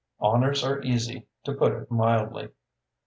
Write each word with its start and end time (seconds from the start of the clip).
Honors 0.19 0.63
are 0.63 0.81
easy, 0.81 1.27
to 1.43 1.53
put 1.53 1.73
it 1.73 1.91
mildly. 1.91 2.49